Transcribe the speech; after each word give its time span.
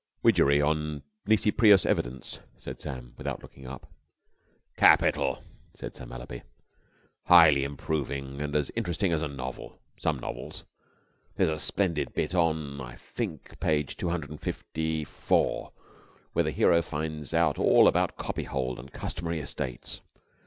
"Widgery 0.23 0.59
on 0.59 1.03
Nisi 1.27 1.51
prius 1.51 1.85
Evidence," 1.85 2.39
said 2.57 2.81
Sam, 2.81 3.13
without 3.19 3.43
looking 3.43 3.67
up. 3.67 3.87
"Capital!" 4.75 5.43
said 5.75 5.95
Sir 5.95 6.07
Mallaby. 6.07 6.41
"Highly 7.25 7.63
improving 7.63 8.41
and 8.41 8.55
as 8.55 8.71
interesting 8.75 9.13
as 9.13 9.21
a 9.21 9.27
novel 9.27 9.79
some 9.99 10.17
novels. 10.17 10.63
There's 11.35 11.49
a 11.51 11.59
splendid 11.59 12.15
bit 12.15 12.33
on, 12.33 12.81
I 12.81 12.95
think, 12.95 13.59
page 13.59 13.95
two 13.95 14.09
hundred 14.09 14.31
and 14.31 14.41
fifty 14.41 15.03
four 15.03 15.71
where 16.33 16.45
the 16.45 16.49
hero 16.49 16.81
finds 16.81 17.31
out 17.31 17.59
all 17.59 17.87
about 17.87 18.17
Copyhold 18.17 18.79
and 18.79 18.91
Customary 18.91 19.39
Estates. 19.39 20.01